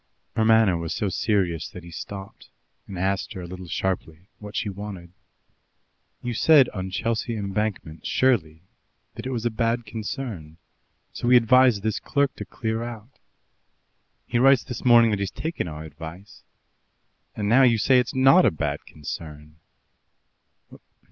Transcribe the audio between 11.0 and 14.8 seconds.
so we advised this clerk to clear out. He writes